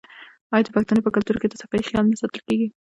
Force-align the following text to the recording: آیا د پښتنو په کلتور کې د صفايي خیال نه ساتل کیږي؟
آیا 0.53 0.63
د 0.65 0.69
پښتنو 0.75 1.05
په 1.05 1.11
کلتور 1.15 1.35
کې 1.41 1.47
د 1.49 1.53
صفايي 1.61 1.83
خیال 1.89 2.05
نه 2.09 2.15
ساتل 2.21 2.41
کیږي؟ 2.47 2.67